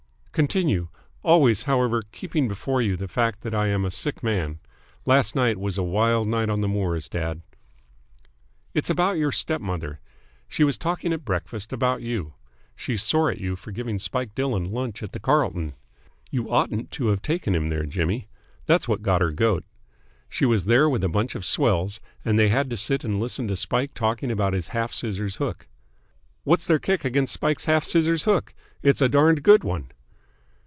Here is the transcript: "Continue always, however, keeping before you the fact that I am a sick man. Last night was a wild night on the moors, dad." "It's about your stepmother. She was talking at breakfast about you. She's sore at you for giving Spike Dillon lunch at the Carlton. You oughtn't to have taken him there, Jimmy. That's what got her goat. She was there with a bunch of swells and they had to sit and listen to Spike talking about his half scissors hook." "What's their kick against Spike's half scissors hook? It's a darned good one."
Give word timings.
"Continue 0.33 0.87
always, 1.23 1.63
however, 1.63 2.01
keeping 2.13 2.47
before 2.47 2.81
you 2.81 2.95
the 2.95 3.09
fact 3.09 3.41
that 3.41 3.53
I 3.53 3.67
am 3.67 3.83
a 3.83 3.91
sick 3.91 4.23
man. 4.23 4.59
Last 5.05 5.35
night 5.35 5.59
was 5.59 5.77
a 5.77 5.83
wild 5.83 6.25
night 6.25 6.49
on 6.49 6.61
the 6.61 6.69
moors, 6.69 7.09
dad." 7.09 7.41
"It's 8.73 8.89
about 8.89 9.17
your 9.17 9.33
stepmother. 9.33 9.99
She 10.47 10.63
was 10.63 10.77
talking 10.77 11.11
at 11.11 11.25
breakfast 11.25 11.73
about 11.73 12.01
you. 12.01 12.33
She's 12.77 13.03
sore 13.03 13.29
at 13.29 13.39
you 13.41 13.57
for 13.57 13.73
giving 13.73 13.99
Spike 13.99 14.33
Dillon 14.33 14.71
lunch 14.71 15.03
at 15.03 15.11
the 15.11 15.19
Carlton. 15.19 15.73
You 16.31 16.49
oughtn't 16.49 16.91
to 16.91 17.07
have 17.07 17.21
taken 17.21 17.53
him 17.53 17.67
there, 17.67 17.83
Jimmy. 17.85 18.29
That's 18.67 18.87
what 18.87 19.01
got 19.01 19.21
her 19.21 19.31
goat. 19.31 19.65
She 20.29 20.45
was 20.45 20.63
there 20.63 20.89
with 20.89 21.03
a 21.03 21.09
bunch 21.09 21.35
of 21.35 21.43
swells 21.43 21.99
and 22.23 22.39
they 22.39 22.47
had 22.47 22.69
to 22.69 22.77
sit 22.77 23.03
and 23.03 23.19
listen 23.19 23.49
to 23.49 23.57
Spike 23.57 23.93
talking 23.93 24.31
about 24.31 24.53
his 24.53 24.69
half 24.69 24.93
scissors 24.93 25.35
hook." 25.35 25.67
"What's 26.45 26.65
their 26.65 26.79
kick 26.79 27.03
against 27.03 27.33
Spike's 27.33 27.65
half 27.65 27.83
scissors 27.83 28.23
hook? 28.23 28.53
It's 28.81 29.01
a 29.01 29.09
darned 29.09 29.43
good 29.43 29.65
one." 29.65 29.89